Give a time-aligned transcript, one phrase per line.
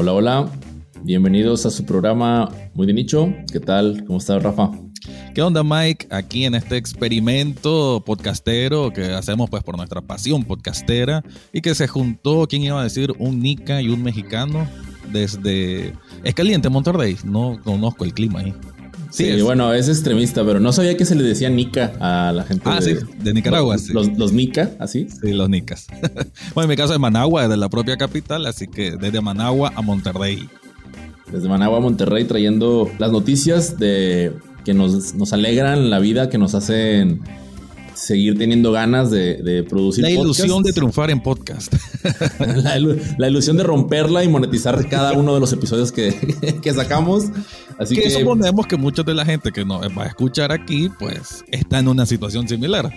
[0.00, 0.50] Hola, hola.
[1.02, 3.34] Bienvenidos a su programa Muy de Nicho.
[3.52, 4.02] ¿Qué tal?
[4.06, 4.70] ¿Cómo está Rafa?
[5.34, 6.06] ¿Qué onda Mike?
[6.10, 11.86] Aquí en este experimento podcastero que hacemos pues por nuestra pasión podcastera y que se
[11.86, 13.12] juntó, ¿quién iba a decir?
[13.18, 14.66] Un nica y un mexicano
[15.12, 15.92] desde...
[16.24, 18.54] Es caliente Monterrey, no conozco el clima ahí.
[19.10, 22.62] Sí, bueno, es extremista, pero no sabía que se le decía Nica a la gente.
[22.66, 23.74] Ah, de, sí, de Nicaragua.
[23.74, 24.12] Los, sí.
[24.16, 25.08] los, Nica, así.
[25.08, 25.86] Sí, los Nicas.
[26.54, 29.82] bueno, en mi caso es Managua, de la propia capital, así que desde Managua a
[29.82, 30.48] Monterrey.
[31.30, 34.32] Desde Managua a Monterrey trayendo las noticias de
[34.64, 37.20] que nos, nos alegran la vida, que nos hacen
[38.00, 41.72] seguir teniendo ganas de, producir La ilusión de triunfar en podcast.
[43.18, 46.14] la, ilusión de romperla y monetizar cada uno de los episodios que,
[46.62, 47.26] que sacamos.
[47.78, 50.90] Así que, que, suponemos que mucha de la gente que nos va a escuchar aquí,
[50.98, 52.90] pues está en una situación similar.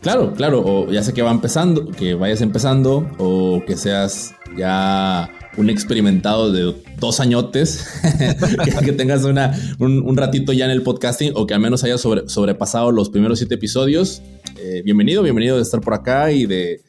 [0.00, 5.30] Claro, claro, o ya sé que va empezando, que vayas empezando, o que seas ya
[5.56, 7.86] un experimentado de dos añotes,
[8.84, 12.28] que, tengas una, un, ratito ya en el podcasting o que al menos hayas sobre,
[12.28, 14.22] sobrepasado los primeros siete episodios.
[14.68, 16.82] Eh, bienvenido, bienvenido de estar por acá y de,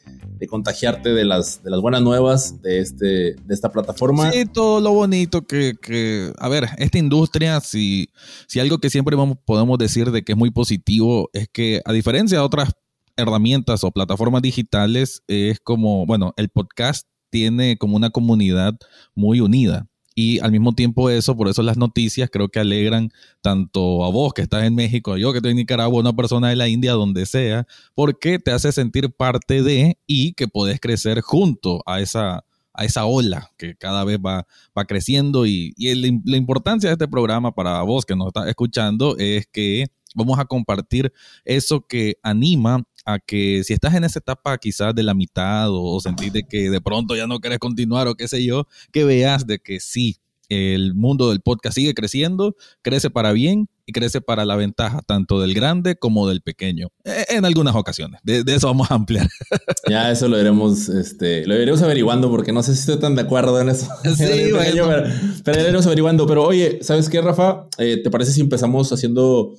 [0.48, 4.32] contagiarte de las, de las buenas nuevas de, este, de esta plataforma.
[4.32, 8.08] Sí, todo lo bonito que, que a ver, esta industria, si,
[8.48, 11.92] si algo que siempre vamos, podemos decir de que es muy positivo, es que a
[11.92, 12.72] diferencia de otras
[13.16, 18.74] herramientas o plataformas digitales, es como, bueno, el podcast tiene como una comunidad
[19.14, 19.86] muy unida.
[20.20, 24.34] Y al mismo tiempo eso, por eso las noticias creo que alegran tanto a vos
[24.34, 26.94] que estás en México, a yo que estoy en Nicaragua, una persona de la India,
[26.94, 32.44] donde sea, porque te hace sentir parte de y que podés crecer junto a esa,
[32.72, 34.44] a esa ola que cada vez va,
[34.76, 35.46] va creciendo.
[35.46, 39.86] Y, y la importancia de este programa para vos que nos estás escuchando es que
[40.16, 41.12] vamos a compartir
[41.44, 45.82] eso que anima a que si estás en esa etapa quizás de la mitad o,
[45.82, 49.04] o sentís de que de pronto ya no querés continuar o qué sé yo, que
[49.04, 50.18] veas de que sí,
[50.50, 55.40] el mundo del podcast sigue creciendo, crece para bien y crece para la ventaja tanto
[55.40, 58.20] del grande como del pequeño, e, en algunas ocasiones.
[58.22, 59.26] De, de eso vamos a ampliar.
[59.88, 63.22] Ya eso lo iremos, este, lo iremos averiguando porque no sé si estoy tan de
[63.22, 63.88] acuerdo en eso.
[64.04, 64.86] Sí, bueno.
[64.86, 65.04] pero,
[65.42, 66.26] pero, lo iremos averiguando.
[66.26, 67.68] Pero oye, ¿sabes qué, Rafa?
[67.78, 69.54] Eh, ¿Te parece si empezamos haciendo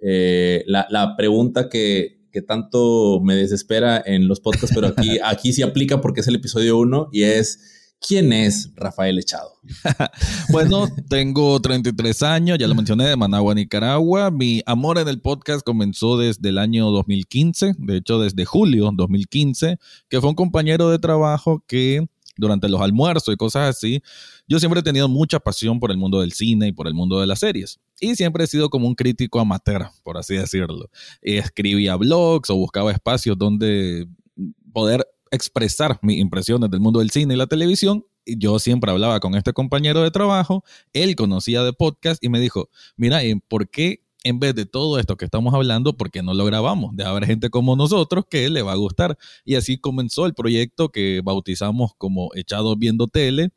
[0.00, 5.52] eh, la, la pregunta que, que tanto me desespera en los podcasts, pero aquí, aquí
[5.52, 9.52] sí aplica porque es el episodio uno y es ¿quién es Rafael Echado?
[10.50, 14.30] bueno, tengo 33 años, ya lo mencioné, de Managua, Nicaragua.
[14.30, 19.78] Mi amor en el podcast comenzó desde el año 2015, de hecho desde julio 2015,
[20.08, 22.06] que fue un compañero de trabajo que
[22.36, 24.02] durante los almuerzos y cosas así,
[24.48, 27.20] yo siempre he tenido mucha pasión por el mundo del cine y por el mundo
[27.20, 27.78] de las series.
[28.02, 30.90] Y siempre he sido como un crítico amateur, por así decirlo.
[31.20, 34.08] Escribía blogs o buscaba espacios donde
[34.72, 38.04] poder expresar mis impresiones del mundo del cine y la televisión.
[38.26, 42.70] Yo siempre hablaba con este compañero de trabajo, él conocía de podcast y me dijo,
[42.96, 46.44] mira, ¿por qué en vez de todo esto que estamos hablando, ¿por qué no lo
[46.44, 46.96] grabamos?
[46.96, 49.16] De haber gente como nosotros que le va a gustar.
[49.44, 53.52] Y así comenzó el proyecto que bautizamos como Echados Viendo Tele,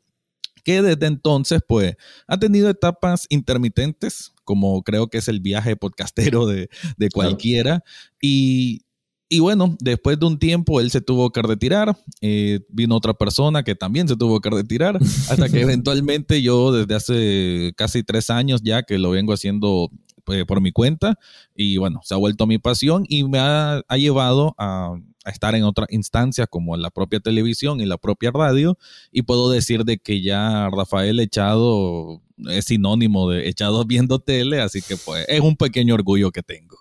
[0.66, 1.94] que desde entonces, pues,
[2.26, 7.84] ha tenido etapas intermitentes, como creo que es el viaje podcastero de, de cualquiera.
[8.20, 8.82] Y,
[9.28, 13.62] y, bueno, después de un tiempo él se tuvo que retirar, eh, vino otra persona
[13.62, 14.98] que también se tuvo que retirar,
[15.30, 19.92] hasta que eventualmente yo desde hace casi tres años ya que lo vengo haciendo
[20.32, 21.16] eh, por mi cuenta
[21.54, 25.54] y bueno, se ha vuelto mi pasión y me ha, ha llevado a, a, estar
[25.54, 28.78] en otras instancias como la propia televisión y la propia radio
[29.12, 34.82] y puedo decir de que ya Rafael Echado es sinónimo de Echado viendo tele, así
[34.82, 36.76] que pues es un pequeño orgullo que tengo.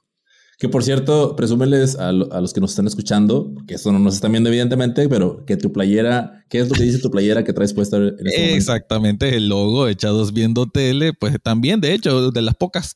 [0.57, 4.15] Que por cierto, presúmeles a, a, los que nos están escuchando, que esto no nos
[4.15, 7.51] están viendo evidentemente, pero que tu playera, ¿qué es lo que dice tu playera que
[7.51, 12.41] traes puesta en este Exactamente, el logo Echados Viendo Tele, pues también, de hecho, de
[12.41, 12.95] las pocas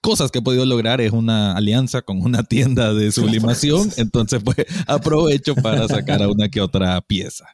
[0.00, 3.90] cosas que he podido lograr es una alianza con una tienda de sublimación.
[3.96, 7.46] Entonces, pues aprovecho para sacar a una que otra pieza.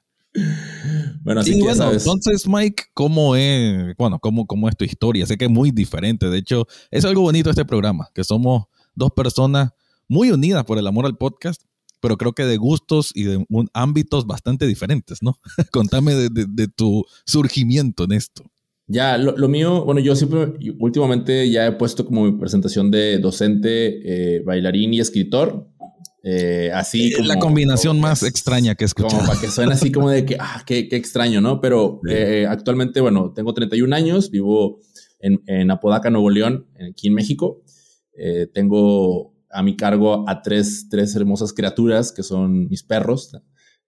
[1.22, 2.04] Bueno, así y que bueno, sabes.
[2.04, 5.26] entonces, Mike, ¿cómo es, bueno, cómo, cómo es tu historia?
[5.26, 6.28] Sé que es muy diferente.
[6.28, 8.64] De hecho, es algo bonito este programa, que somos
[8.94, 9.70] dos personas
[10.08, 11.62] muy unidas por el amor al podcast,
[12.00, 15.38] pero creo que de gustos y de un, ámbitos bastante diferentes, ¿no?
[15.72, 18.44] Contame de, de, de tu surgimiento en esto.
[18.86, 23.18] Ya, lo, lo, mío, bueno, yo siempre, últimamente ya he puesto como mi presentación de
[23.18, 25.70] docente, eh, bailarín y escritor.
[26.22, 29.16] Eh, así como, La combinación como, más extraña que he escuchado.
[29.16, 31.60] Como para que suene así como de que, ah, qué, qué extraño, ¿no?
[31.60, 34.80] Pero eh, actualmente, bueno, tengo 31 años, vivo
[35.20, 37.62] en, en Apodaca, Nuevo León, aquí en México.
[38.16, 43.32] Eh, tengo a mi cargo a tres, tres hermosas criaturas que son mis perros.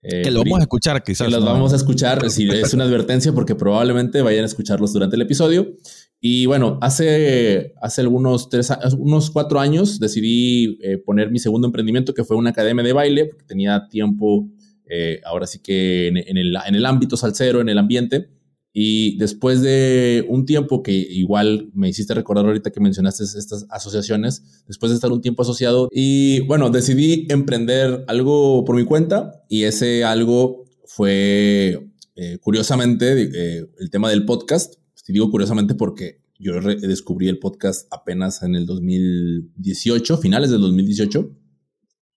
[0.08, 1.26] Eh, que lo vamos a escuchar, quizás.
[1.26, 5.16] Que los vamos a escuchar, si es una advertencia, porque probablemente vayan a escucharlos durante
[5.16, 5.74] el episodio.
[6.20, 12.14] Y bueno, hace, hace algunos tres, unos cuatro años decidí eh, poner mi segundo emprendimiento,
[12.14, 14.48] que fue una academia de baile, porque tenía tiempo,
[14.88, 18.28] eh, ahora sí que en, el, en el ámbito salsero, en el ambiente.
[18.78, 24.42] Y después de un tiempo que igual me hiciste recordar ahorita que mencionaste estas asociaciones,
[24.68, 29.62] después de estar un tiempo asociado y bueno, decidí emprender algo por mi cuenta y
[29.62, 34.74] ese algo fue eh, curiosamente eh, el tema del podcast.
[35.08, 41.30] digo curiosamente porque yo descubrí el podcast apenas en el 2018, finales del 2018.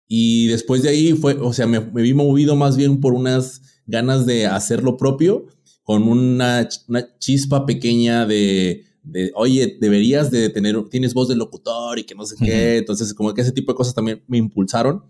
[0.09, 3.61] Y después de ahí fue, o sea, me, me vi movido más bien por unas
[3.85, 5.47] ganas de hacer lo propio
[5.89, 6.69] con una,
[7.17, 8.85] chispa pequeña de,
[9.33, 12.77] oye, deberías de tener, tienes voz de locutor y que no sé qué.
[12.77, 15.03] Entonces, como que ese tipo de cosas también me impulsaron.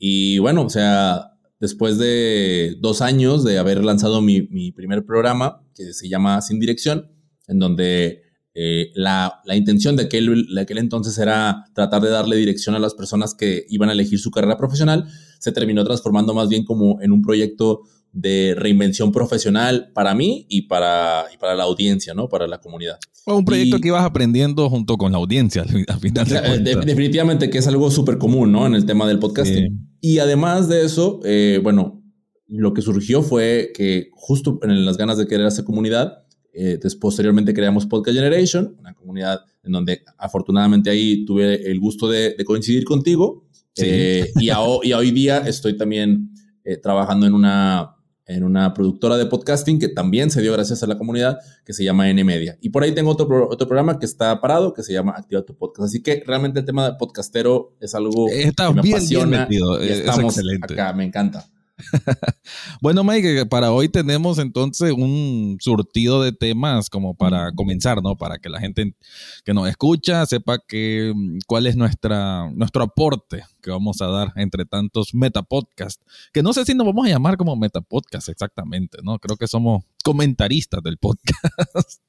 [0.00, 5.92] Y bueno, o sea, después de dos años de haber lanzado mi, primer programa, que
[5.92, 7.08] se llama Sin Dirección,
[7.46, 12.74] en donde eh, la, intención de aquel, de aquel entonces era tratar de darle dirección
[12.74, 15.06] a las personas que iban a elegir su carrera profesional,
[15.38, 17.82] se terminó transformando más bien como en un proyecto
[18.16, 22.30] de reinvención profesional para mí y para, para la audiencia, ¿no?
[22.30, 22.98] Para la comunidad.
[23.26, 27.90] un proyecto que ibas aprendiendo junto con la audiencia, al final Definitivamente que es algo
[27.90, 28.66] súper común, ¿no?
[28.66, 29.98] En el tema del podcasting.
[30.00, 32.02] Y además de eso, eh, bueno,
[32.46, 36.24] lo que surgió fue que justo en las ganas de querer hacer comunidad,
[36.54, 42.34] eh, posteriormente creamos Podcast Generation, una comunidad en donde afortunadamente ahí tuve el gusto de,
[42.46, 43.46] coincidir contigo.
[43.76, 46.30] Eh, y, y hoy día estoy también
[46.82, 47.95] trabajando en una
[48.26, 51.84] en una productora de podcasting que también se dio gracias a la comunidad que se
[51.84, 52.58] llama N Media.
[52.60, 55.56] Y por ahí tengo otro, otro programa que está parado que se llama Activa tu
[55.56, 55.88] Podcast.
[55.88, 59.48] Así que realmente el tema de podcastero es algo que me bien, apasiona.
[59.80, 61.48] estamos acá, me encanta.
[62.80, 68.16] bueno, Mike, para hoy tenemos entonces un surtido de temas como para comenzar, ¿no?
[68.16, 68.94] Para que la gente
[69.44, 74.32] que nos escucha sepa que, mm, cuál es nuestra, nuestro aporte que vamos a dar
[74.36, 79.18] entre tantos metapodcasts, que no sé si nos vamos a llamar como metapodcast exactamente, ¿no?
[79.18, 81.36] Creo que somos comentaristas del podcast.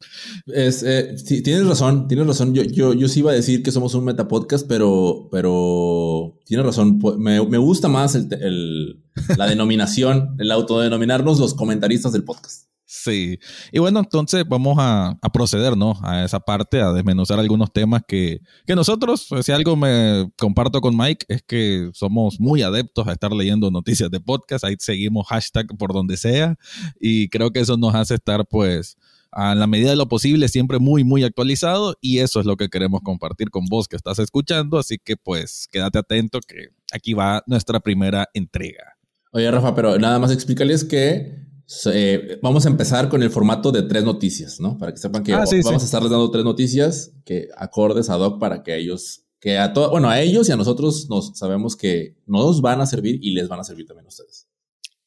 [0.48, 2.54] Es, eh, tienes razón, tienes razón.
[2.54, 7.00] Yo, yo, yo sí iba a decir que somos un metapodcast, pero, pero tienes razón.
[7.18, 9.04] Me, me gusta más el,
[9.38, 12.68] la denominación, el autodenominarnos los comentaristas del podcast.
[12.90, 13.38] Sí.
[13.74, 16.00] Y bueno, entonces vamos a, proceder, ¿no?
[16.04, 20.80] A esa parte, a desmenuzar algunos temas que, que nosotros, pues, si algo me comparto
[20.80, 24.64] con Mike, es que somos muy adeptos a estar leyendo noticias de podcast.
[24.64, 26.58] Ahí seguimos hashtag por donde sea.
[26.98, 28.98] Y creo que eso nos hace estar, pues,
[29.34, 31.98] a la medida de lo posible, siempre muy, muy actualizado.
[32.00, 34.78] Y eso es lo que queremos compartir con vos que estás escuchando.
[34.80, 38.97] Así que, pues, quédate atento que aquí va nuestra primera entrega.
[39.38, 41.46] Oye, Rafa, pero nada más explícales que
[41.94, 44.80] eh, vamos a empezar con el formato de tres noticias, ¿no?
[44.80, 48.40] Para que sepan que ah, vamos a estarles dando tres noticias que acordes a Doc
[48.40, 52.18] para que ellos, que a todos, bueno, a ellos y a nosotros nos sabemos que
[52.26, 54.48] nos van a servir y les van a servir también a ustedes.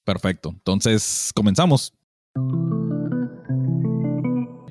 [0.05, 0.51] Perfecto.
[0.51, 1.93] Entonces, comenzamos.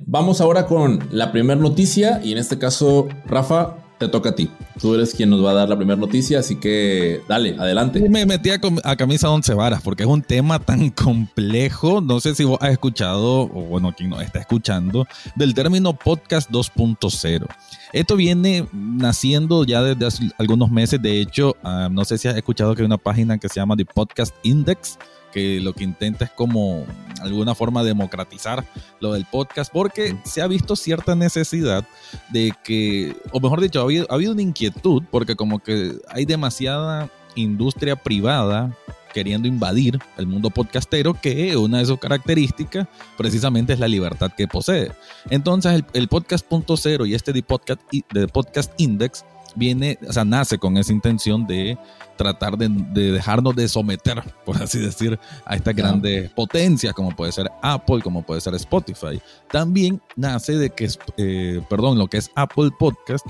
[0.06, 4.50] Vamos ahora con la primera noticia y en este caso, Rafa, te toca a ti.
[4.82, 8.00] Tú eres quien nos va a dar la primera noticia, así que dale, adelante.
[8.10, 12.02] Me metí a, camisa once varas porque es un tema tan complejo.
[12.02, 16.50] No sé si vos has escuchado, o bueno, quien nos está escuchando, del término podcast
[16.50, 17.46] 2.0.
[17.92, 21.02] Esto viene naciendo ya desde hace algunos meses.
[21.02, 23.76] De hecho, ah, no sé si has escuchado que hay una página que se llama
[23.76, 24.98] The Podcast Index
[25.32, 26.86] que lo que intenta es como
[27.22, 28.66] alguna forma democratizar
[29.00, 31.86] lo del podcast, porque se ha visto cierta necesidad
[32.30, 36.26] de que, o mejor dicho, ha habido, ha habido una inquietud, porque como que hay
[36.26, 38.76] demasiada industria privada
[39.14, 44.48] queriendo invadir el mundo podcastero, que una de sus características precisamente es la libertad que
[44.48, 44.92] posee.
[45.30, 49.26] Entonces el, el podcast.0 y este de podcast, de podcast Index
[49.56, 51.78] viene, o sea, nace con esa intención de
[52.18, 57.50] tratar de, dejarnos de someter, por así decir, a estas grandes potencias, como puede ser
[57.62, 59.22] Apple, como puede ser Spotify.
[59.52, 63.26] También nace de que, eh, perdón, lo que es Apple Podcast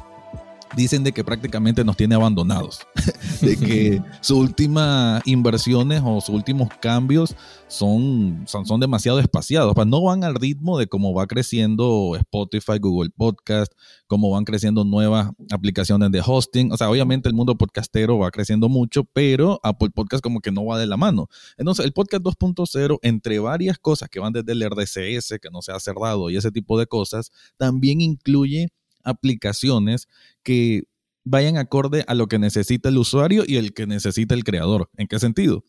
[0.76, 2.80] dicen de que prácticamente nos tiene abandonados,
[3.42, 7.36] de que sus últimas inversiones o sus últimos cambios
[7.68, 13.10] son, son, son demasiado espaciados, no van al ritmo de cómo va creciendo Spotify, Google
[13.16, 13.72] Podcast,
[14.08, 18.70] cómo van creciendo nuevas aplicaciones de hosting, o sea, obviamente el mundo podcastero va creciendo
[18.70, 21.28] mucho, pero Apple Podcast como que no va de la mano.
[21.58, 25.72] Entonces, el podcast 2.0, entre varias cosas que van desde el RDCS, que no se
[25.72, 28.70] ha cerrado y ese tipo de cosas, también incluye
[29.04, 30.08] aplicaciones
[30.44, 30.84] que
[31.24, 34.90] vayan acorde a lo que necesita el usuario y el que necesita el creador.
[34.98, 35.64] ¿En qué sentido?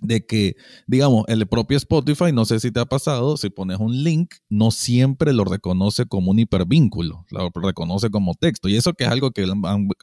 [0.00, 0.56] de que,
[0.86, 4.70] digamos, el propio Spotify, no sé si te ha pasado, si pones un link, no
[4.70, 8.68] siempre lo reconoce como un hipervínculo, lo reconoce como texto.
[8.68, 9.46] Y eso que es algo que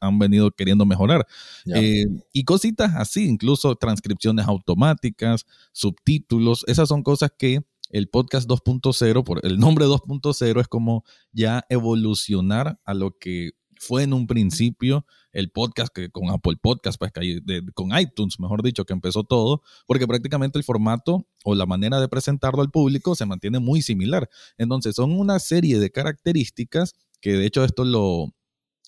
[0.02, 1.26] han, venido queriendo mejorar.
[1.74, 9.24] Eh, y cositas así, incluso transcripciones automáticas, subtítulos, esas son cosas que el podcast 2.0,
[9.24, 15.06] por el nombre 2.0 es como ya evolucionar a lo que fue en un principio
[15.32, 17.12] el podcast que con Apple Podcast, pues,
[17.76, 22.08] con iTunes, mejor dicho, que empezó todo, porque prácticamente el formato o la manera de
[22.08, 24.30] presentarlo al público se mantiene muy similar.
[24.58, 28.34] Entonces, son una serie de características que de hecho esto lo,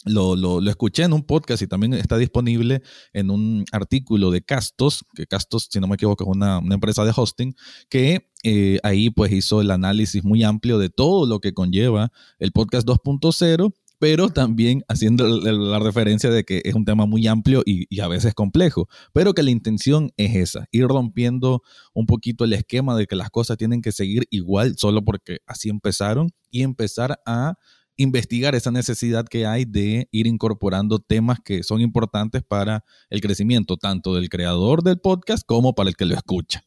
[0.06, 2.82] lo, lo, escuché en un podcast y también está disponible
[3.14, 7.14] en un artículo de Castos, que Castos, si no me equivoco, es una, empresa de
[7.16, 7.56] hosting,
[7.90, 12.52] que eh, ahí pues hizo el análisis muy amplio de todo lo que conlleva el
[12.52, 18.00] podcast 2.0 pero también haciendo la referencia de que es un tema muy amplio y,
[18.00, 21.62] a veces complejo, pero que la intención es esa, ir rompiendo
[21.94, 25.70] un poquito el esquema de que las cosas tienen que seguir igual solo porque así
[25.70, 27.56] empezaron y empezar a
[28.00, 33.76] investigar esa necesidad que hay de ir incorporando temas que son importantes para el crecimiento
[33.76, 36.64] tanto del creador del podcast como para el que lo escucha.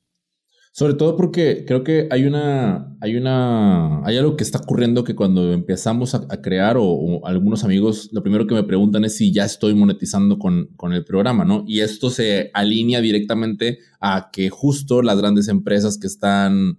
[0.74, 5.14] Sobre todo porque creo que hay una, hay una, hay algo que está ocurriendo que
[5.14, 9.44] cuando empezamos a, crear o, algunos amigos, lo primero que me preguntan es si ya
[9.44, 11.64] estoy monetizando con, con, el programa, ¿no?
[11.66, 16.78] Y esto se alinea directamente a que justo las grandes empresas que están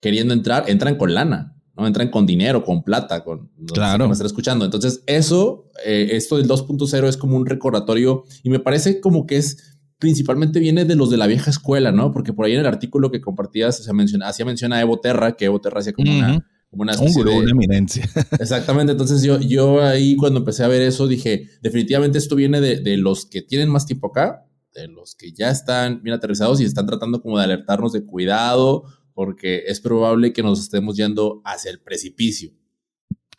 [0.00, 1.56] queriendo entrar, entran con lana.
[1.82, 1.86] ¿No?
[1.88, 4.04] Entran con dinero, con plata, con claro.
[4.04, 4.64] que me están escuchando.
[4.64, 9.36] Entonces, eso, eh, esto del 2.0 es como un recordatorio y me parece como que
[9.36, 12.10] es principalmente viene de los de la vieja escuela, ¿no?
[12.10, 15.36] Porque por ahí en el artículo que compartías se menciona, hacía mención a Evo Terra,
[15.36, 18.08] que Evo Terra hacía como una como una un de, eminencia.
[18.40, 18.92] Exactamente.
[18.92, 22.96] Entonces yo, yo ahí cuando empecé a ver eso dije, definitivamente esto viene de, de,
[22.96, 26.86] los que tienen más tiempo acá, de los que ya están bien aterrizados y están
[26.86, 28.84] tratando como de alertarnos de cuidado
[29.14, 32.52] porque es probable que nos estemos yendo hacia el precipicio.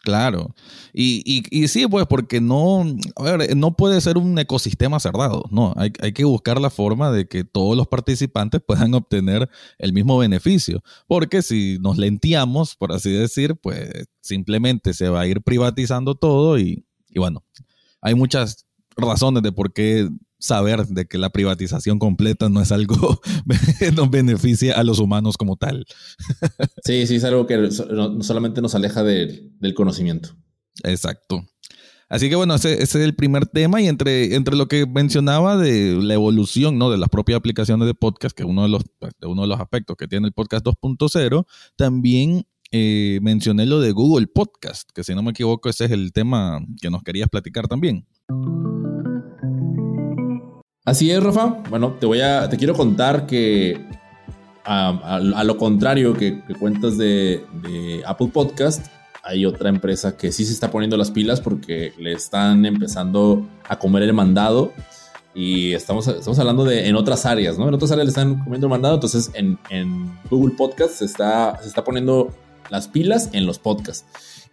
[0.03, 0.53] Claro.
[0.93, 2.83] Y, y, sí, pues porque no,
[3.15, 7.09] a ver, no puede ser un ecosistema cerrado, no, hay, hay, que buscar la forma
[7.09, 12.91] de que todos los participantes puedan obtener el mismo beneficio, porque si nos lenteamos, por
[12.91, 13.89] así decir, pues
[14.19, 17.45] simplemente se va a ir privatizando todo y, y bueno,
[18.01, 18.65] hay muchas
[18.97, 20.09] razones de por qué
[20.43, 23.21] saber de que la privatización completa no es algo
[23.79, 25.85] que nos beneficia a los humanos como tal.
[26.83, 30.35] sí, sí, es algo que solamente nos aleja del conocimiento.
[30.83, 31.45] Exacto.
[32.09, 35.95] Así que bueno, ese, es el primer tema y entre, entre lo que mencionaba de
[36.01, 36.91] la evolución ¿no?
[36.91, 39.95] de las propias aplicaciones de podcast, que uno de los, pues, uno de los aspectos
[39.95, 41.45] que tiene el podcast 2.0,
[41.77, 46.11] también eh, mencioné lo de Google Podcast, que si no me equivoco ese es el
[46.11, 48.05] tema que nos querías platicar también.
[50.85, 51.63] Así es, Rafa.
[51.69, 53.85] Bueno, te voy a, te quiero contar que
[54.65, 57.45] a, lo contrario que, cuentas de,
[58.05, 58.87] Apple Podcast,
[59.23, 63.79] hay otra empresa que sí se está poniendo las pilas porque le están empezando a
[63.79, 64.73] comer el mandado
[65.33, 67.69] y estamos, estamos hablando de en otras áreas, ¿no?
[67.69, 69.57] En otras áreas le están comiendo el mandado, entonces en,
[70.29, 72.33] Google Podcast se está, se está poniendo
[72.69, 74.05] las pilas en los podcasts.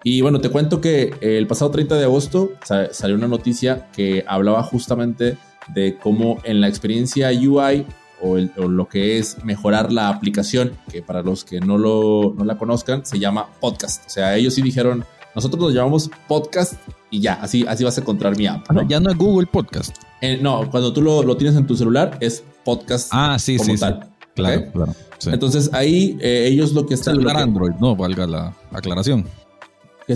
[0.04, 2.52] Y bueno, te cuento que el pasado 30 de agosto
[2.92, 5.37] salió una noticia que hablaba justamente
[5.69, 7.87] de cómo en la experiencia UI
[8.23, 12.59] o, lo que es mejorar la aplicación, que para los que no, lo, no la
[12.59, 14.07] conozcan, se llama podcast.
[14.07, 16.75] O sea, ellos sí dijeron, nosotros nos llamamos podcast
[17.11, 18.71] y ya, así, así vas a encontrar mi app.
[18.71, 18.87] ¿no?
[18.87, 19.97] Ya no es Google Podcast.
[20.21, 23.09] Eh, no, cuando tú lo, lo, tienes en tu celular es podcast.
[23.12, 24.09] Ah, sí, sí, tal.
[24.35, 24.95] Claro, claro.
[25.26, 27.14] Entonces ahí eh, ellos lo que están...
[27.14, 29.26] Celular Android, no, valga la aclaración.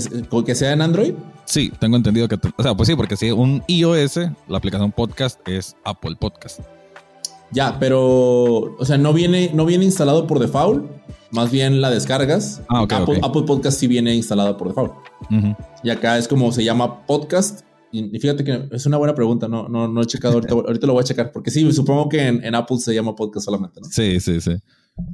[0.01, 1.15] ¿Que, ¿Que sea en Android?
[1.45, 2.37] Sí, tengo entendido que.
[2.57, 4.17] O sea, pues sí, porque si un iOS,
[4.49, 6.61] la aplicación podcast es Apple Podcast.
[7.53, 8.77] Ya, pero.
[8.77, 10.85] O sea, no viene, no viene instalado por default.
[11.31, 12.63] Más bien la descargas.
[12.69, 12.87] Ah.
[13.23, 14.93] Apple, Podcast sí viene instalado por default.
[15.83, 17.61] Y acá es como se llama podcast.
[17.95, 19.47] Y fíjate que es una buena pregunta.
[19.47, 20.35] No, no, no he checado.
[20.35, 21.31] Ahorita, ahorita lo voy a checar.
[21.31, 23.89] Porque sí, supongo que en, Apple se llama podcast solamente, ¿no?
[23.89, 24.53] Sí, sí, sí.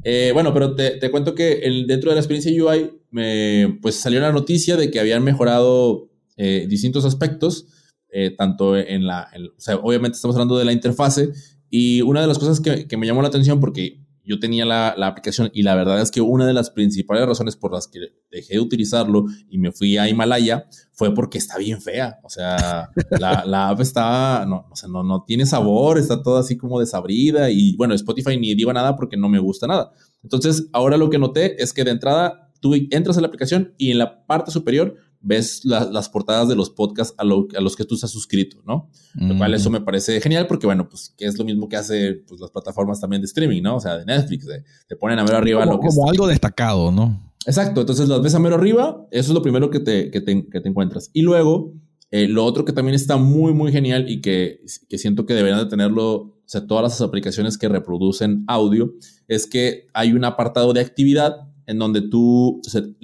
[0.03, 3.97] Eh, bueno, pero te, te, cuento que el, dentro de la experiencia UI, me, pues
[3.97, 7.67] salió la noticia de que habían mejorado eh, distintos aspectos,
[8.11, 11.31] eh, tanto en la, o sea, obviamente estamos hablando de la interfase
[11.71, 14.95] y una de las cosas que, que me llamó la atención porque yo tenía la,
[14.97, 17.99] la, aplicación y la verdad es que una de las principales razones por las que
[18.31, 22.21] dejé de utilizarlo y me fui a Himalaya fue porque está bien fea.
[22.23, 26.57] O sea, la, la app está, no, o no, no tiene sabor, está toda así
[26.57, 29.91] como desabrida y bueno, Spotify ni digo nada porque no me gusta nada.
[30.23, 33.91] Entonces, ahora lo que noté es que de entrada tú entras a la aplicación y
[33.91, 38.11] en la parte superior ves las portadas de los podcasts a, los que tú estás
[38.11, 38.89] suscrito, ¿no?
[39.15, 42.23] Lo cual eso me parece genial porque, bueno, pues que es lo mismo que hace
[42.27, 43.77] pues, las plataformas también de streaming, ¿no?
[43.77, 44.47] O sea, de Netflix,
[44.89, 47.31] te ponen a ver arriba como, lo que Como algo destacado, ¿no?
[47.47, 50.47] Exacto, entonces las ves a mero arriba, eso es lo primero que te, que te,
[50.49, 51.11] que te encuentras.
[51.13, 51.75] Y luego,
[52.11, 55.61] eh, lo otro que también está muy, muy genial y que, que siento que deberían
[55.61, 58.95] de tenerlo, o sea, todas las aplicaciones que reproducen audio,
[59.29, 62.61] es que hay un apartado de actividad en donde tú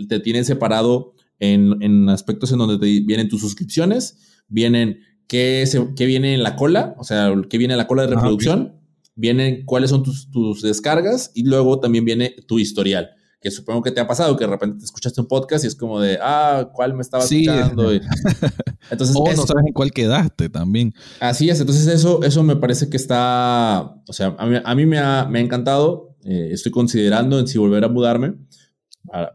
[0.08, 5.95] te tienes separado en, en, aspectos en donde te vienen tus suscripciones, vienen qué, se,
[5.97, 8.75] qué viene en la cola, o sea, qué viene en la cola de ah, reproducción,
[9.14, 13.90] vienen cuáles son tus, tus descargas y luego también viene tu historial que supongo que
[13.90, 16.69] te ha pasado, que de repente te escuchaste un podcast y es como de, ah,
[16.73, 17.93] ¿cuál me estaba escuchando?
[18.90, 20.95] entonces, o no sabes en cuál quedaste también.
[21.21, 25.26] Así es, entonces eso, eso me parece que está, o sea, a mí, me, ha,
[25.26, 28.35] me, ha, encantado, eh, estoy considerando en si volver a mudarme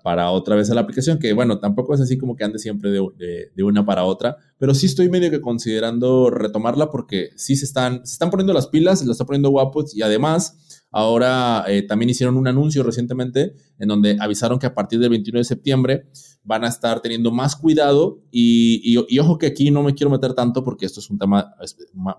[0.03, 2.91] para, otra vez a la aplicación, que bueno, tampoco es así como que ande siempre
[2.91, 8.05] de, una para otra, pero sí estoy medio que considerando retomarla porque sí se están,
[8.05, 10.57] se están poniendo las pilas, se las está poniendo guapos y además
[10.93, 15.39] Ahora eh, también hicieron un anuncio recientemente en donde avisaron que a partir del 21
[15.39, 16.07] de septiembre
[16.43, 20.65] van a estar teniendo más cuidado y, ojo que aquí no me quiero meter tanto
[20.65, 21.55] porque esto es un tema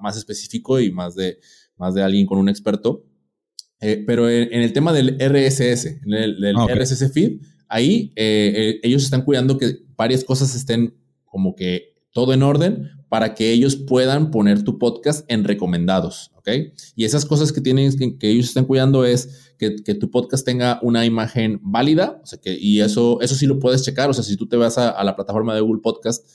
[0.00, 1.38] más específico y más de,
[1.76, 3.04] más de alguien con un experto.
[3.82, 8.78] Eh, pero en, el tema del RSS, en el del ah, RSS feed, ahí eh,
[8.84, 13.74] ellos están cuidando que varias cosas estén como que todo en orden para que ellos
[13.74, 16.48] puedan poner tu podcast en recomendados, ¿ok?
[16.94, 21.04] Y esas cosas que tienen que, ellos están cuidando es que, tu podcast tenga una
[21.04, 24.36] imagen válida, o sea que, y eso, eso sí lo puedes checar, o sea, si
[24.36, 26.26] tú te vas a, la plataforma de Google Podcast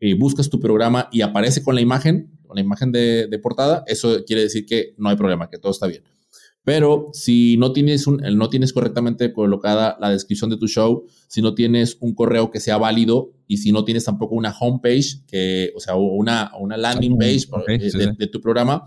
[0.00, 3.84] y buscas tu programa y aparece con la imagen, con la imagen de, de portada,
[3.86, 6.02] eso quiere decir que no hay problema, que todo está bien.
[6.66, 11.40] Pero si no tienes, un, no tienes correctamente colocada la descripción de tu show, si
[11.40, 15.72] no tienes un correo que sea válido y si no tienes tampoco una homepage, que,
[15.76, 17.46] o sea, una, una landing page
[18.18, 18.84] de, tu programa,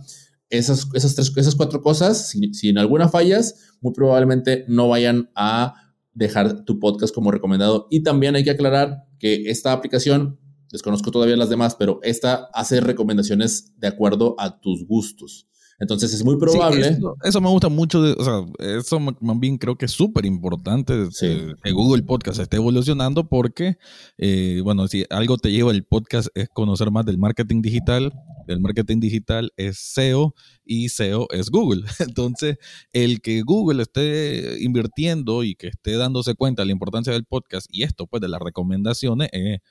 [0.49, 5.29] esas, esas, tres, esas cuatro cosas, si, si en alguna fallas, muy probablemente no vayan
[5.33, 7.87] a dejar tu podcast como recomendado.
[7.89, 10.37] Y también hay que aclarar que esta aplicación,
[10.69, 15.49] desconozco todavía las demás, pero esta hace recomendaciones de acuerdo a tus gustos.
[15.79, 16.97] Entonces es muy probable.
[17.23, 18.01] eso, me gusta mucho.
[18.01, 18.45] o sea,
[18.77, 23.77] eso más bien creo que es súper importante que Google Podcast esté evolucionando porque,
[24.17, 28.13] eh, bueno, si algo te lleva el podcast es conocer más del marketing digital.
[28.47, 30.33] El marketing digital es SEO
[30.65, 31.83] y SEO es Google.
[31.99, 32.57] Entonces,
[32.91, 37.67] el que Google esté invirtiendo y que esté dándose cuenta de la importancia del podcast
[37.69, 39.61] y esto, pues, de las recomendaciones, es eh,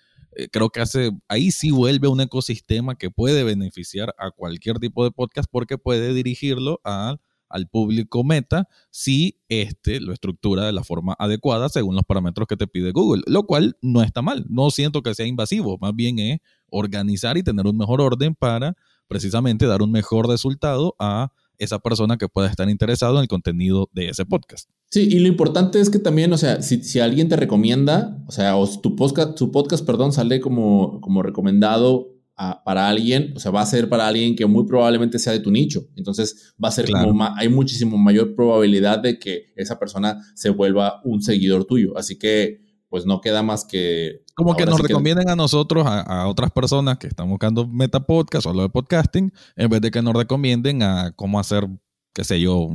[0.53, 5.11] creo que hace, ahí sí vuelve un ecosistema que puede beneficiar a cualquier tipo de
[5.11, 11.69] podcast porque puede dirigirlo al público meta si este lo estructura de la forma adecuada
[11.69, 15.15] según los parámetros que te pide Google, lo cual no está mal, no siento que
[15.15, 16.39] sea invasivo, más bien es
[16.71, 18.77] organizar y tener un mejor orden para
[19.09, 23.89] precisamente dar un mejor resultado a esa persona que pueda estar interesado en el contenido
[23.93, 24.69] de ese podcast.
[24.91, 28.33] Sí, y lo importante es que también, o sea, si, si alguien te recomienda, o
[28.33, 32.19] sea, o tu podcast, tu podcast, perdón, sale como, como recomendado
[32.65, 35.51] para alguien, o sea, va a ser para alguien que muy probablemente sea de tu
[35.51, 35.89] nicho.
[35.97, 41.01] Entonces, va a ser como, hay muchísimo mayor probabilidad de que esa persona se vuelva
[41.05, 41.99] un seguidor tuyo.
[41.99, 44.23] Así que, pues no queda más que...
[44.35, 48.53] Como que nos recomienden a nosotros, a, otras personas que están buscando meta podcast o
[48.53, 51.69] lo de podcasting, en vez de que nos recomienden a cómo hacer,
[52.13, 52.71] qué sé yo,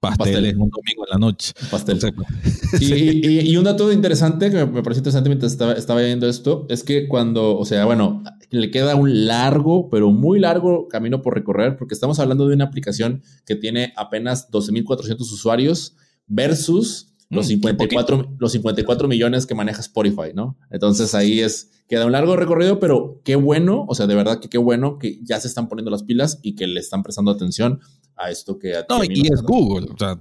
[0.00, 1.52] pasteles un domingo en la noche.
[1.70, 1.98] Pastel.
[2.80, 7.08] y, un dato interesante que me pareció interesante mientras estaba, estaba viendo esto es que
[7.08, 11.94] cuando, o sea, bueno, le queda un largo, pero muy largo camino por recorrer, porque
[11.94, 18.52] estamos hablando de una aplicación que tiene apenas 12.400 usuarios versus los, 54, mm, los
[18.52, 20.56] 54 millones que maneja Spotify, ¿no?
[20.70, 24.48] Entonces ahí es, queda un largo recorrido, pero qué bueno, o sea, de verdad que
[24.48, 27.80] qué bueno que ya se están poniendo las pilas y que le están prestando atención
[28.16, 28.72] a esto que...
[28.88, 30.18] no, y es Google, o sea,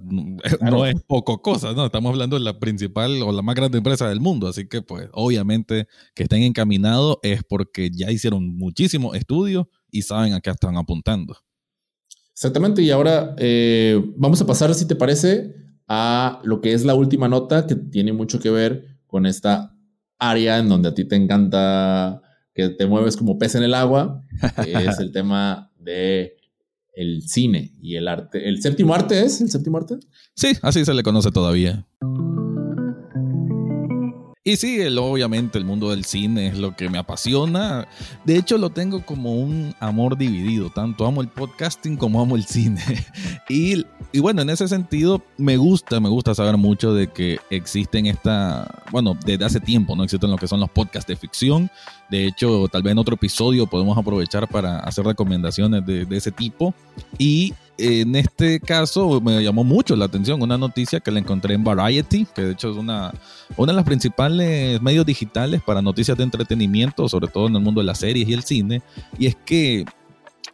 [0.62, 1.86] no es poco cosa, ¿no?
[1.86, 5.10] Estamos hablando de la principal o la más grande empresa del mundo, así que pues
[5.14, 10.78] obviamente que estén encaminados es porque ya hicieron muchísimos estudios y saben a qué están
[10.78, 11.38] apuntando.
[12.34, 15.56] Exactamente, y ahora eh, vamos a pasar, si te parece,
[15.88, 19.74] a lo que es la última nota que tiene mucho que ver con esta
[20.20, 22.22] área en donde a ti te encanta
[22.54, 24.24] que te mueves como pez en el agua,
[24.64, 26.38] que es el tema de
[26.94, 28.50] el cine y el arte.
[28.50, 29.40] ¿El séptimo arte es?
[29.40, 29.98] ¿El séptimo arte?
[30.34, 31.86] Sí, así se le conoce todavía.
[34.48, 37.86] Y sí, obviamente el mundo del cine es lo que me apasiona.
[38.24, 40.70] De hecho, lo tengo como un amor dividido.
[40.70, 42.82] Tanto amo el podcasting como amo el cine.
[43.50, 48.06] Y, y, bueno, en ese sentido, me gusta, me gusta saber mucho de que existen
[48.06, 50.04] esta, bueno, desde hace tiempo, ¿no?
[50.04, 51.70] Existen lo que son los podcasts de ficción.
[52.10, 56.74] De hecho, tal vez en otro episodio podemos aprovechar para hacer recomendaciones de, ese tipo.
[57.18, 61.64] Y en este caso me llamó mucho la atención una noticia que la encontré en
[61.64, 63.14] Variety, que de hecho es una,
[63.56, 67.82] una de las principales medios digitales para noticias de entretenimiento, sobre todo en el mundo
[67.82, 68.82] de las series y el cine.
[69.20, 69.86] Y es que,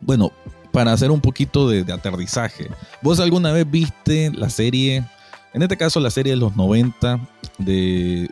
[0.02, 0.32] bueno,
[0.74, 2.68] para hacer un poquito de, aterrizaje,
[3.02, 5.06] ¿vos alguna vez viste la serie,
[5.54, 7.20] en este caso la serie de los 90
[7.60, 8.28] de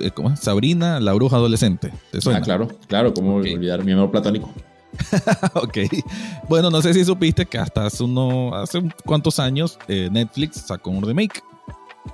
[0.00, 0.40] eh, ¿cómo es?
[0.40, 1.92] Sabrina, la bruja adolescente.
[2.10, 2.40] ¿Te suena?
[2.40, 4.52] Ah, claro, claro, como olvidar mi amor platónico.
[5.54, 5.78] ok.
[6.48, 10.90] Bueno, no sé si supiste que hasta hace, uno, hace cuantos años eh, Netflix sacó
[10.90, 11.40] un remake.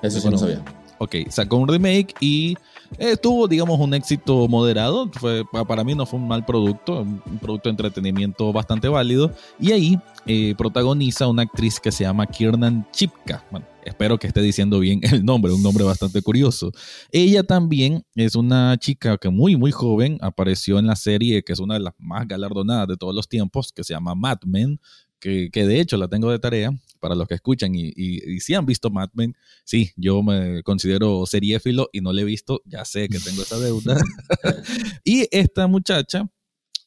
[0.02, 0.62] Eso sí no sabía.
[0.98, 2.58] Ok, sacó un remake y
[2.98, 5.10] eh, tuvo, digamos, un éxito moderado.
[5.12, 9.32] Fue, para mí no fue un mal producto, un producto de entretenimiento bastante válido.
[9.60, 13.44] Y ahí eh, protagoniza una actriz que se llama Kiernan Chipka.
[13.50, 16.72] Bueno, espero que esté diciendo bien el nombre, un nombre bastante curioso.
[17.12, 21.60] Ella también es una chica que muy, muy joven apareció en la serie que es
[21.60, 24.80] una de las más galardonadas de todos los tiempos, que se llama Mad Men,
[25.20, 28.54] que, que de hecho la tengo de tarea para los que escuchan y, y, si
[28.54, 32.84] han visto Mad Men, sí, yo me considero seriéfilo y no le he visto, ya
[32.84, 33.96] sé que tengo esa deuda.
[35.04, 36.28] y esta muchacha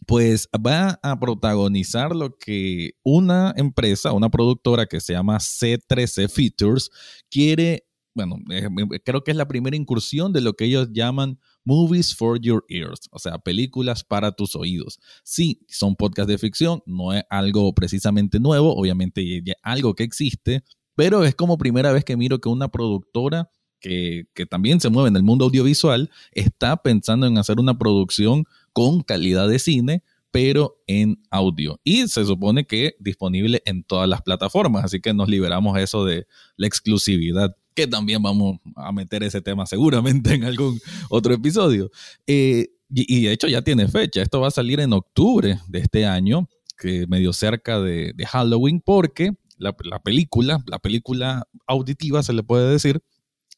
[0.06, 6.90] pues va a protagonizar lo que una empresa, una productora que se llama C13 Features,
[7.30, 8.68] quiere, bueno, eh,
[9.06, 13.10] creo que es la primera incursión de lo que ellos llaman Movies for Your Ears,
[13.12, 15.00] o sea, películas para tus oídos.
[15.24, 20.64] Sí, son podcasts de ficción, no es algo precisamente nuevo, obviamente algo que existe,
[20.96, 25.08] pero es como primera vez que miro que una productora que, que, también se mueve
[25.10, 28.44] en el mundo audiovisual está pensando en hacer una producción
[28.74, 31.80] con calidad de cine, pero en audio.
[31.84, 36.28] Y se supone que disponible en todas las plataformas, así que nos liberamos eso de
[36.56, 41.90] la exclusividad, que también vamos a meter ese tema seguramente en algún otro episodio.
[42.28, 46.06] Eh, y, de hecho ya tiene fecha, esto va a salir en octubre de este
[46.06, 52.44] año, que medio cerca de, Halloween, porque la, la película, la película auditiva se le
[52.44, 53.02] puede decir,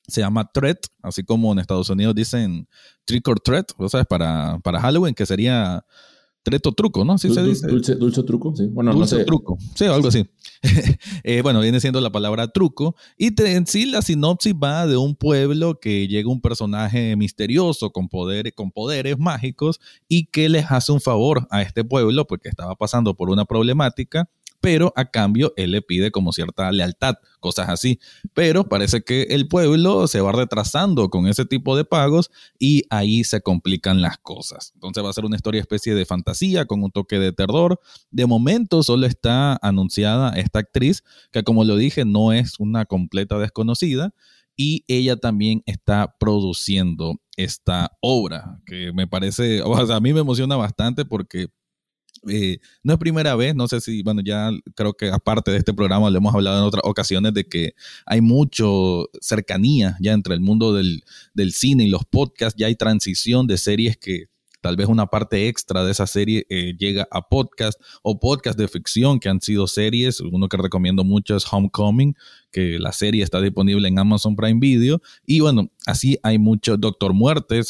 [0.08, 2.68] se llama Threat, así como en Estados Unidos dicen
[3.06, 5.84] Trick or Threat, sea, para, para Halloween, que sería
[6.44, 7.14] treto truco, ¿no?
[7.14, 7.68] Así se dice.
[7.68, 8.68] Dulce, dulce truco, sí.
[8.68, 9.26] Bueno, dulce no sé.
[9.26, 10.26] truco, sí, algo así.
[11.24, 12.96] Eh, bueno, viene siendo la palabra truco.
[13.18, 18.10] Y en sí la sinopsis va de un pueblo que llega un personaje misterioso con
[18.10, 22.76] poderes, con poderes mágicos y que les hace un favor a este pueblo porque estaba
[22.76, 24.30] pasando por una problemática
[24.62, 28.00] pero a cambio él le pide como cierta lealtad, cosas así.
[28.34, 33.24] Pero parece que el pueblo se va retrasando con ese tipo de pagos y ahí
[33.24, 34.72] se complican las cosas.
[34.76, 37.80] Entonces va a ser una historia especie de fantasía con un toque de terror.
[38.12, 43.40] De momento solo está anunciada esta actriz, que como lo dije no es una completa
[43.40, 44.14] desconocida
[44.56, 50.20] y ella también está produciendo esta obra, que me parece, o sea, a mí me
[50.20, 51.48] emociona bastante porque
[52.28, 55.74] eh, no es primera vez, no sé si, bueno, ya creo que aparte de este
[55.74, 57.74] programa lo hemos hablado en otras ocasiones de que
[58.06, 61.04] hay mucho cercanía ya entre el mundo del,
[61.34, 64.32] del cine y los podcasts, ya hay transición de series que
[64.62, 68.68] tal vez una parte extra de esa serie eh, llega a podcast o podcast de
[68.68, 70.22] ficción que han sido series.
[70.22, 72.16] Uno que recomiendo mucho es Homecoming,
[72.52, 75.02] que la serie está disponible en Amazon Prime Video.
[75.26, 77.62] Y bueno, así hay mucho Doctor Muerte,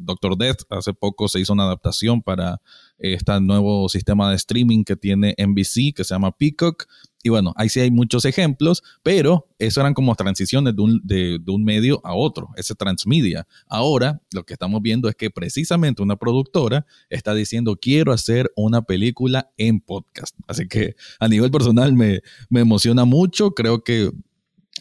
[0.00, 2.60] Doctor Death, hace poco se hizo una adaptación para
[3.02, 6.86] este nuevo sistema de streaming que tiene NBC, que se llama Peacock.
[7.24, 11.40] Y bueno, ahí sí hay muchos ejemplos, pero eso eran como transiciones de un, de,
[11.48, 13.46] un, medio a otro, ese transmedia.
[13.68, 18.82] Ahora lo que estamos viendo es que precisamente una productora está diciendo quiero hacer una
[18.82, 20.36] película en podcast.
[20.46, 24.10] Así que a nivel personal me, me emociona mucho, creo que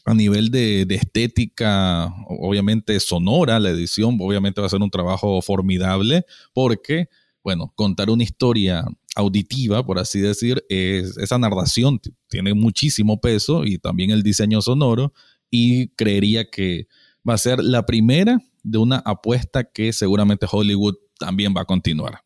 [0.05, 5.41] a nivel de, de, estética, obviamente sonora, la edición obviamente va a ser un trabajo
[5.43, 7.07] formidable porque
[7.43, 13.77] bueno, contar una historia auditiva, por así decir, es, esa narración tiene muchísimo peso y
[13.77, 15.13] también el diseño sonoro
[15.49, 16.87] y creería que
[17.27, 22.19] va a ser la primera de una apuesta que seguramente Hollywood también va a continuar.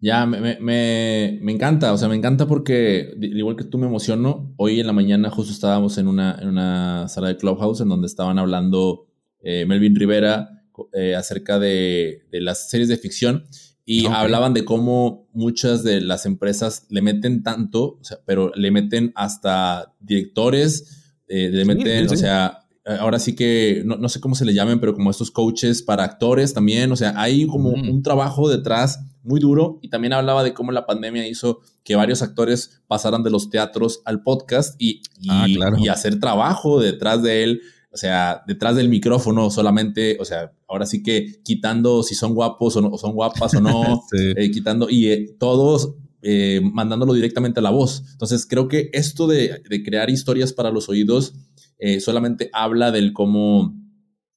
[0.00, 4.86] Ya, me, encanta, o sea, me encanta porque, igual que tú me emociono, hoy en
[4.86, 9.08] la mañana justo estábamos en una, en una sala de Clubhouse en donde estaban hablando
[9.40, 10.62] eh, Melvin Rivera
[10.92, 13.44] eh, acerca de, de, las series de ficción
[13.90, 18.70] y hablaban de cómo muchas de las empresas le meten tanto, o sea, pero le
[18.70, 22.66] meten hasta directores, eh, le meten, o sea,
[23.00, 26.52] ahora sí que no, sé cómo se le llamen, pero como estos coaches para actores
[26.52, 26.92] también.
[26.92, 30.84] O sea, hay como un trabajo detrás muy duro y también hablaba de cómo la
[30.84, 35.46] pandemia hizo que varios actores pasaran de los teatros al podcast y, y, ah,
[35.78, 37.62] y hacer trabajo detrás de él.
[37.98, 42.76] O sea, detrás del micrófono solamente, o sea, ahora sí que quitando si son guapos
[42.76, 44.04] o, no, son guapas o no,
[44.36, 48.04] eh, quitando y eh, todos eh, mandándolo directamente a la voz.
[48.12, 51.34] Entonces, creo que esto de, de crear historias para los oídos
[51.98, 53.74] solamente habla del cómo,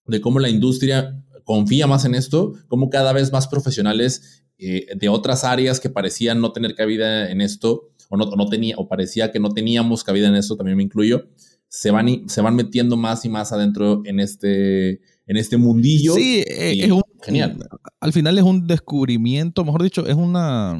[0.07, 5.43] de cómo la industria confía más en esto, cómo cada vez más profesionales de otras
[5.43, 9.39] áreas que parecían no tener cabida en esto, o no, no tenía, o parecía que
[9.39, 11.27] no teníamos cabida en esto, también me incluyo,
[11.71, 16.13] se van, se van metiendo más y más adentro en este, en este mundillo.
[16.15, 17.57] Sí, eh, es un, genial.
[18.01, 20.77] Al final es un descubrimiento, mejor dicho, es una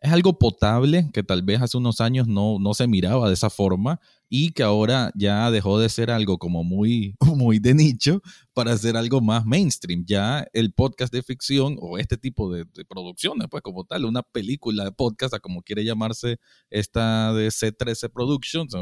[0.00, 3.48] es algo potable que tal vez hace unos años no, no se miraba de esa
[3.48, 8.22] forma y que ahora ya dejó de ser algo como muy, muy de nicho
[8.54, 10.04] para ser algo más mainstream.
[10.06, 14.84] Ya el podcast de ficción o este tipo de, producciones, pues como tal, una película
[14.84, 16.38] de podcast, como quiere llamarse
[16.70, 18.72] esta de C13 Productions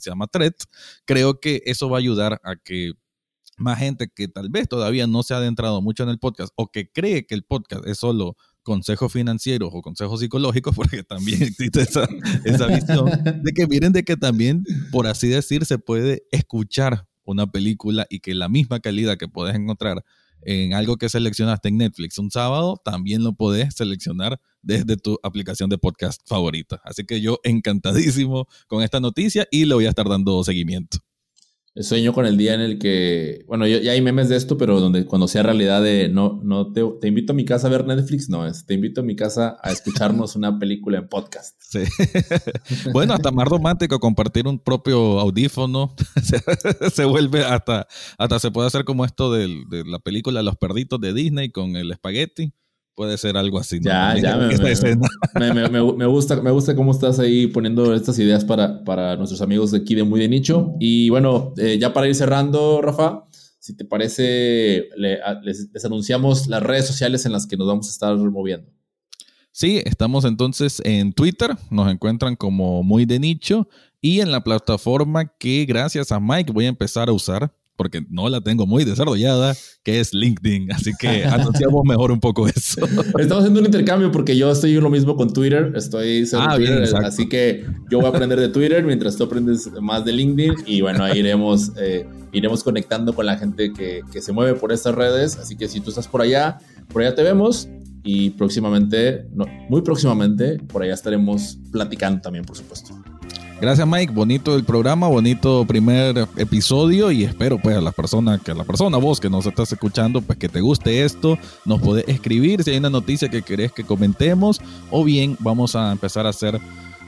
[0.00, 0.54] se llama Threat,
[1.04, 2.92] creo que eso va a ayudar a que
[3.58, 6.70] más gente que tal vez todavía no se ha adentrado mucho en el podcast o
[6.70, 11.82] que cree que el podcast es solo consejos financieros o consejos psicológicos, porque también existe
[11.82, 12.08] esa,
[12.44, 13.10] esa visión
[13.42, 18.20] de que miren de que también, por así decir, se puede escuchar una película y
[18.20, 20.04] que la misma calidad que puedes encontrar
[20.44, 25.70] en algo que seleccionaste en Netflix un sábado, también lo puedes seleccionar desde tu aplicación
[25.70, 26.80] de podcast favorita.
[26.84, 30.98] Así que yo encantadísimo con esta noticia y le voy a estar dando seguimiento.
[31.74, 35.06] Sueño con el día en el que, bueno, ya hay memes de esto, pero donde
[35.06, 38.28] cuando sea realidad de no, no te, te invito a mi casa a ver Netflix,
[38.28, 41.56] no, es te invito a mi casa a escucharnos una película en podcast.
[41.60, 41.80] Sí.
[42.92, 45.94] bueno, hasta más romántico compartir un propio audífono.
[46.92, 47.86] se, vuelve hasta,
[48.18, 51.90] hasta se puede hacer como esto de la película Los Perditos de Disney con el
[51.90, 52.52] espagueti
[52.94, 53.78] puede ser algo así.
[53.82, 59.40] Ya, ya, me, gusta, me gusta cómo estás ahí poniendo estas ideas para, para nuestros
[59.42, 60.74] amigos de aquí de Muy de Nicho.
[60.78, 63.24] Y bueno, eh, ya para ir cerrando, Rafa,
[63.58, 67.90] si te parece, les, les, anunciamos las redes sociales en las que nos vamos a
[67.90, 68.70] estar moviendo.
[69.52, 73.68] Sí, estamos entonces en Twitter, nos encuentran como Muy de Nicho
[74.00, 78.28] y en la plataforma que gracias a Mike voy a empezar a usar porque no
[78.28, 80.70] la tengo muy desarrollada, que es LinkedIn.
[80.70, 82.86] Así que anunciamos mejor un poco eso.
[83.18, 85.72] Estamos haciendo un intercambio porque yo estoy lo mismo con Twitter.
[85.74, 90.04] Estoy ah, Twitter, así que yo voy a aprender de Twitter mientras tú aprendes más
[90.04, 90.54] de LinkedIn.
[90.64, 94.70] Y bueno, ahí iremos, eh, iremos conectando con la gente que, que se mueve por
[94.70, 95.36] estas redes.
[95.38, 97.68] Así que si tú estás por allá, por allá te vemos.
[98.04, 102.94] Y próximamente, no, muy próximamente, por allá estaremos platicando también, por supuesto.
[103.62, 108.50] Gracias Mike, bonito el programa, bonito primer episodio y espero pues a la persona, que
[108.50, 112.08] a la persona vos que nos estás escuchando, pues que te guste esto, nos podés
[112.08, 116.30] escribir si hay una noticia que querés que comentemos o bien vamos a empezar a
[116.30, 116.60] hacer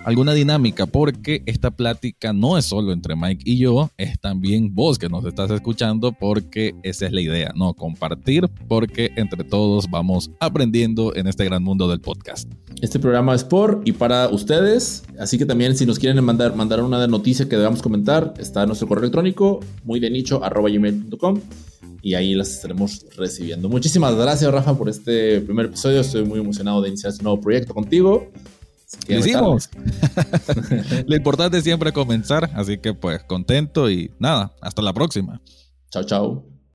[0.05, 4.99] alguna dinámica, porque esta plática no es solo entre Mike y yo, es también vos
[4.99, 7.75] que nos estás escuchando, porque esa es la idea, ¿no?
[7.75, 12.51] Compartir, porque entre todos vamos aprendiendo en este gran mundo del podcast.
[12.81, 16.83] Este programa es por y para ustedes, así que también si nos quieren mandar, mandar
[16.83, 21.40] una noticia que debamos comentar, está nuestro correo electrónico, muy de nicho, gmail.com
[22.03, 23.71] y ahí las estaremos recibiendo.
[23.71, 26.01] Muchísimas gracias, Rafa, por este primer episodio.
[26.01, 28.31] Estoy muy emocionado de iniciar este nuevo proyecto contigo.
[29.09, 29.70] Lo hicimos.
[31.07, 35.40] Lo importante es siempre comenzar, así que pues contento y nada, hasta la próxima.
[35.90, 36.54] Chao, chao.